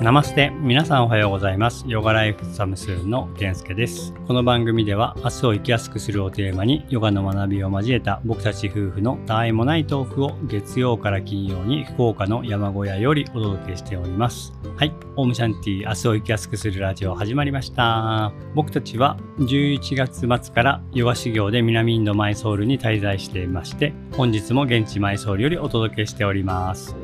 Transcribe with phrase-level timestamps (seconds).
[0.00, 0.50] ナマステ。
[0.62, 1.84] 皆さんおはようございます。
[1.86, 4.14] ヨガライフサムスーンの健介です。
[4.26, 14.54] この番組では明日を生きやすくするをテーマにヨガの学びを交えた僕たち夫婦の他愛もないトークを月曜から金曜に福岡の山小屋よりお届けしております。
[14.74, 14.92] はい。
[15.16, 18.32] オームシャンティ明日を生きやすくするラジオ始まりました。
[18.54, 26.96] 僕たちは11月末からヨガ修行で南インドマイソールに滞在していまして本日も現地マイソールよりお届けしております。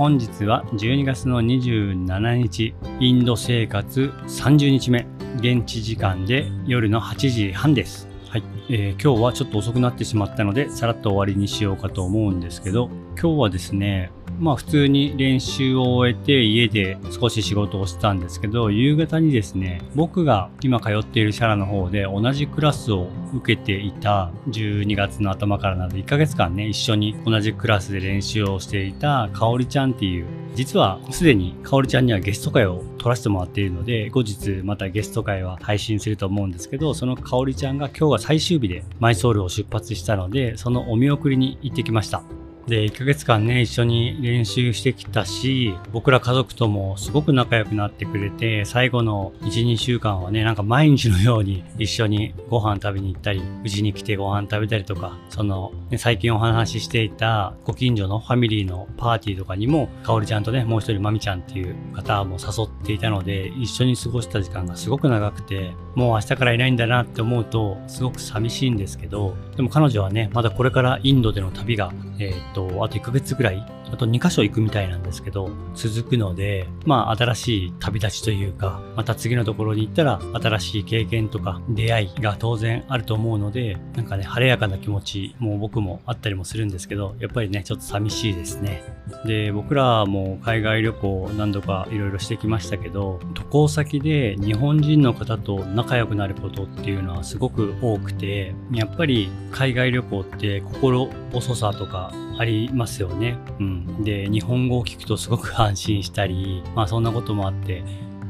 [0.00, 5.06] 本日は12月の27日、インド生活30日目、
[5.40, 8.08] 現地時間で夜の8時半です。
[8.26, 12.88] はい、えー、今日はちょっと遅くなってしまったので、さらっと終わりにしようかと思うんですけど、
[13.20, 42.39] 今日はですね、まあ普通に練習を終えて家で少し仕事をしてたんですけど、夕方にですね、僕が今通っているシャラの方で同じクラスを受けていた12月の頭からなど1ヶ月間ね、一緒に同じクラスで練習をしていたかおりちゃんっていう、実はすでにかおりちゃんにはゲスト会を撮らせてもらっているので、後日またゲスト会は配信すると思うんですけど、そのかおりちゃんが今日が最終日でマイソールを出発したので、そのお見送りに行ってきました。
[42.70, 88.82] で、1ヶ月間ね、一緒に練習してきたし、僕ら家族ともすごく仲良くなってくれて、最後の1、2週間はね、なんか毎日のように一緒にご飯食べに行ったり、うちに来てご飯食べたりとか、その、ね、最近お話ししていたご近所のファミリーのパーティーとかにも、かおりちゃんとね、もう一人まみちゃんっていう方も誘ってていたので、一緒に過ごした時間がすごく長くて、もう明日からいないんだなって思うと、すごく寂しいんですけど、でも彼女はね、まだこれからインドでの旅が、えー、っと、あと1ヶ月ぐらいあと2箇所行くみたいなんですけど、続くので、まあ新しい旅立ちというか、また次のところに行ったら新しい経験とか出会いが当然あると思うので、なんかね、晴れやかな気持ち、もう僕もあったりもするんですけど、やっぱりね、ちょっと寂しいですね。
[89.24, 103.36] で、僕らも海外旅行何度かいろいろしてきましたけど、渡航先で日本人の方と仲良くなることっていうのはすごく多くて、やっぱり海外旅行って心細さとかありますよね。
[103.58, 104.04] うん。
[104.04, 107.82] で、日本語を聞くとすごく安心したり、まあそんなこともあって、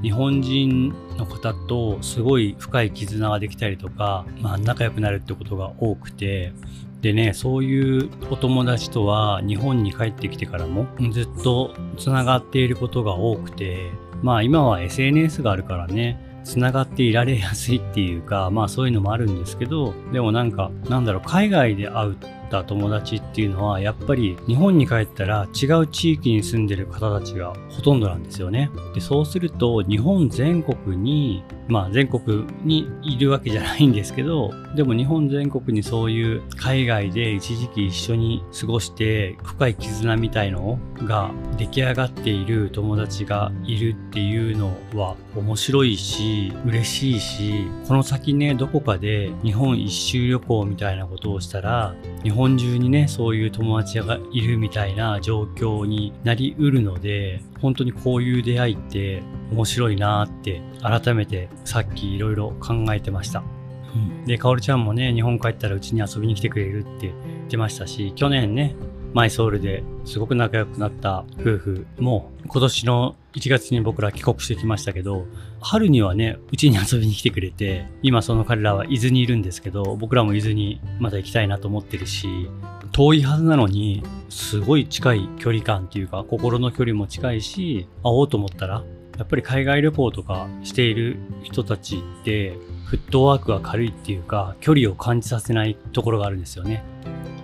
[0.03, 6.53] 日本人の方とすごい深い絆ができたりとか、まあ仲良くなるってことが多くて、
[7.03, 13.91] でね、そういうお友達とは日本に帰ってきてからもずっと繋がっていることが多くて、
[14.23, 22.17] まあ今は SNS があるからね、繋がっていられやすいっていうか、まあそういうのもあるんですけど、でもなんか、なんだろう、海外で会う
[22.51, 28.71] った友達っていうのはやっぱり日本に帰ったら違う地域に住んでる方たちがほとんどなんですよね。
[28.93, 59.23] でそうすると日本全国にまあ全国にいるわけじゃないんですけどでも日本全国にそういう海外で一時期一緒に過ごして深い絆みたいのが出来上がっている友達がいるっていうのは面白いし嬉しいしこの先ねどこかで日本一周旅行みたいなことをしたら日本中にねそういう友達がいるみたいな状況になりうるので本当にこういう出会いって
[59.53, 63.43] 面白いなって改めてさっきいろいろ考えてました。
[63.95, 67.15] うん、で、かおりちゃんもね、日本帰ったらうちに遊びに来てくれるって言っ
[67.49, 68.77] てましたし、去年ね、
[69.13, 75.27] マイソールですごく仲良くなった夫婦も今年の1月に僕ら帰国してきましたけど、
[75.61, 82.49] 春にはね、うちに遊びに来てくれて、今その彼らは伊豆にいるんですけど、僕らも伊豆にまた行きたいなと思ってるし、
[82.93, 88.83] 遠いはずなのに、すごい近い距離感っていうか、心の距離も近いし、会おうと思ったら、
[89.17, 92.57] やっぱり海外旅行とかしている人たちって、
[92.87, 96.83] フットワークが軽いっていうか、距離を感じさせないところがあるんですよね。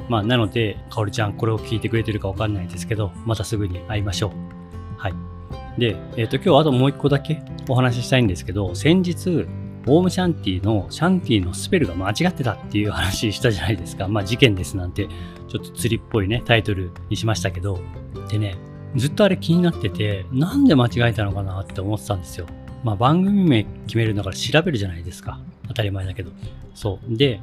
[0.09, 4.31] まあ、なので、かおりちゃん、これを聞いてくれてるかわかんないですけど、またすぐに会いましょう。
[4.99, 5.15] はい。
[5.79, 9.47] で、えっ、ー、と、今日はあともう一個だけお話ししたいんですけど、先日、
[9.89, 14.09] オームシャンティのシャンティのスペルが間違ってたっていう話したじゃないですか。
[14.09, 15.07] まあ事件ですなんて、
[15.49, 17.79] ちょっと釣りっぽいね、タイトルにしましたけど、
[18.29, 18.57] でね、
[18.97, 22.47] ずっとあれ気になってて、なんで間違えたのかなって思ってたんですよ。
[22.83, 25.39] まあ番組名決めるんだから調べるじゃないですか。
[25.69, 26.33] 当たり前だけど。
[26.75, 27.17] そう。
[27.17, 27.41] で、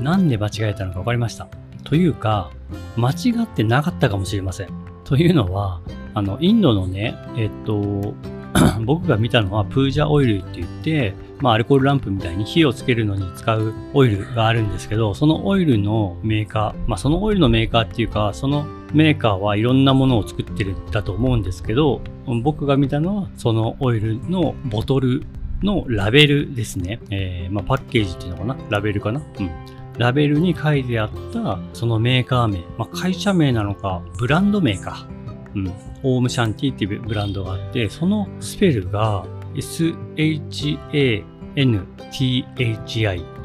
[0.00, 1.48] なんで間違えたのか分かりました。
[1.90, 2.52] というか、
[2.96, 4.68] 間違ってなかったかもしれません。
[5.02, 5.80] というのは、
[6.14, 8.14] あの、インドのね、えっと、
[8.86, 22.02] 僕が見たのはプージャオイルって言って、まあ、アルコールランプみたいに火をつけるのに使うオイルがあるんですけど、そのオイルのメーカー、まあ、そのオイルのメーカーっていうか、そのメーカーはいろんなものを作ってるんだと思うんですけど、
[22.44, 25.24] 僕が見たのは、そのオイルのボトル
[25.64, 27.00] のラベルですね。
[27.10, 28.56] えー、まあ、パッケージっていうのかな？
[28.70, 29.20] ラベルかな？
[29.40, 29.50] うん。
[29.98, 35.06] ラベルに書いてあったそのメーカー名、まあ、会社名なのか、ブランド名か。
[35.54, 35.72] うん、
[36.04, 41.24] オームシャンティっていうブランドがあって、そのスペルが SHANTHI。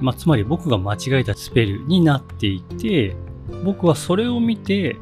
[0.01, 3.15] まあ、つまり僕が間違えたスペルになっていて、
[3.63, 4.97] 僕はそれを見て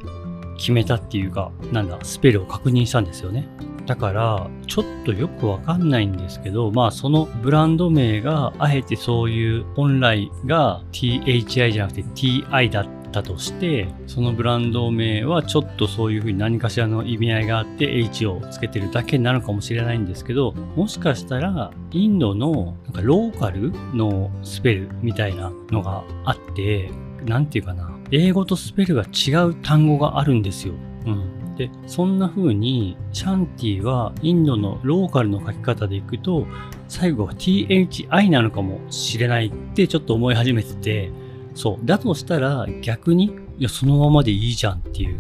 [0.58, 3.48] 決めたっていうか、なんだ、スペルを確認したんですよね。
[3.86, 26.90] だから、ちょっとよくわかんないんですけど、まあそのブランド名があえてそういう本来が THI じゃなくて TI だったとして、そのブランド名はちょっとそういうふうに何かしらの意味合いがあって H をつけてるだけなるかもしれないんですけど、もしかしたらインドのなんかローカルのスペルみたいなのがあって、
[27.26, 30.74] なんていうかな、英語とスペルが違う単語があるんですよ。
[31.06, 31.43] うん。
[31.58, 36.48] で、そんな風に、シャンティはインドのローカルの書き方でいくと、
[36.88, 41.12] 最後は THI なのかもしれないってちょっと思い始めてて、
[41.56, 41.86] そう。
[41.86, 45.20] だとしたら逆に、いや、そのままでいいじゃんっていう。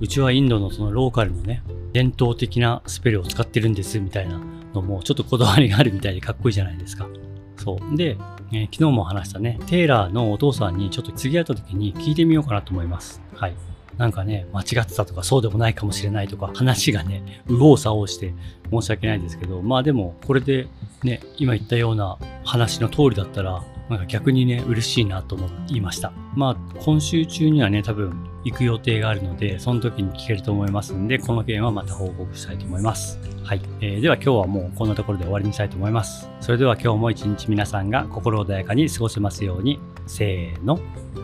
[0.00, 1.62] うちはインドのそのローカルのね、
[1.92, 4.40] 伝統的なスペルを使ってるんですみたいな
[4.72, 7.08] のもちょっとこだわりがあるみたいでかっこいいじゃないですか。
[7.56, 7.96] そう。
[7.96, 8.16] で、
[8.52, 13.20] えー、昨日も話したね、テイラーのお父さんにちょっと次会った時に聞いてみようかなと思います。
[13.34, 13.54] はい。
[14.00, 18.32] なんかね、間違ってたとか、そうでもないかもしれないとか、話がね、右往左往して
[18.70, 20.68] 申し訳ないですけど、まあでも、これで
[21.02, 26.14] ね、今言ったような話の通りだったら、なんか逆にね、嬉しいなと思いました。
[26.34, 33.18] まあ、今週中にはね、多分行く予定があるので、その時に聞けると思いますんで、この件はまた報告したいと思います。
[33.44, 33.60] はい。
[33.82, 36.30] えー、では今日はもうこんなところで終わりにしたいと思います。
[36.40, 40.78] それでは今日も一日皆さんが心穏やかに過ごせますように、せーの、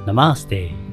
[0.04, 0.85] ナマーステイ。